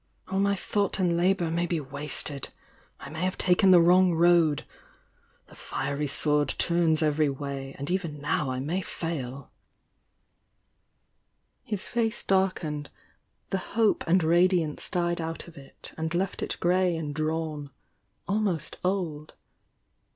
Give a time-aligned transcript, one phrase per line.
[0.29, 2.49] All my thought and labour may ^e wasted!—
[3.01, 4.65] I may have taken the wrong road!
[5.45, 8.83] The hery sword turns every way, and even now I may
[11.63, 12.89] His face darkened.—
[13.51, 17.69] the hope and radiance died out of It and left it grey and drawn—
[18.27, 19.35] almost old.